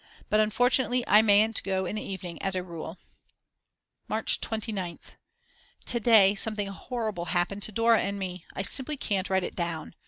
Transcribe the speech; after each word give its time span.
But 0.31 0.39
unfortunately 0.39 1.03
I 1.07 1.21
mayn't 1.21 1.61
go 1.61 1.85
in 1.85 1.95
the 1.95 2.01
evening 2.01 2.41
as 2.41 2.55
a 2.55 2.63
rule. 2.63 2.97
March 4.07 4.41
29th. 4.41 5.13
To 5.85 5.99
day 5.99 6.33
something 6.33 6.69
horrible 6.69 7.25
happened 7.25 7.61
to 7.61 7.71
Dora 7.71 8.01
and 8.01 8.17
me. 8.17 8.43
I 8.55 8.63
simply 8.63 8.97
can't 8.97 9.29
write 9.29 9.43
it 9.43 9.55
down. 9.55 9.93